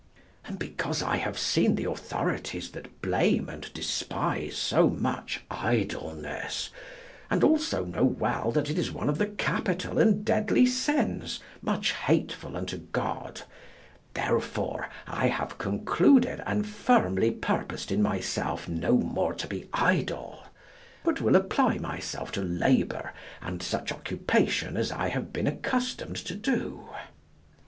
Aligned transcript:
And 0.45 0.57
because 0.57 1.03
I 1.03 1.17
have 1.17 1.37
seen 1.37 1.75
the 1.75 1.83
authorities 1.85 2.71
that 2.71 3.03
blame 3.03 3.47
and 3.47 3.71
despise 3.71 4.57
so 4.57 4.89
much 4.89 5.41
idleness, 5.51 6.71
and 7.29 7.43
also 7.43 7.85
know 7.85 8.03
well 8.03 8.51
that 8.51 8.71
it 8.71 8.79
is 8.79 8.91
one 8.91 9.09
of 9.09 9.19
the 9.19 9.27
capital 9.27 9.99
and 9.99 10.25
deadly 10.25 10.65
sins 10.65 11.39
much 11.61 11.91
hateful 11.91 12.57
unto 12.57 12.79
God, 12.79 13.43
therefore 14.15 14.89
I 15.05 15.27
have 15.27 15.59
concluded 15.59 16.41
and 16.47 16.65
firmly 16.65 17.29
purposed 17.29 17.91
in 17.91 18.01
myself 18.01 18.67
no 18.67 18.93
more 18.97 19.35
to 19.35 19.45
be 19.45 19.69
idle, 19.71 20.45
but 21.03 21.21
will 21.21 21.35
apply 21.35 21.77
myself 21.77 22.31
to 22.31 22.41
labour 22.41 23.13
and 23.39 23.61
such 23.61 23.91
occupation 23.91 24.77
as 24.77 24.91
I 24.91 25.09
have 25.09 25.31
been 25.31 25.45
accustomed 25.45 26.15
to 26.25 26.33
do. 26.33 26.89